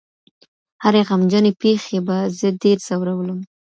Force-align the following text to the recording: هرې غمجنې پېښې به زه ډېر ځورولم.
هرې 0.83 1.01
غمجنې 1.07 1.51
پېښې 1.61 1.97
به 2.07 2.17
زه 2.37 2.47
ډېر 2.61 2.77
ځورولم. 2.87 3.39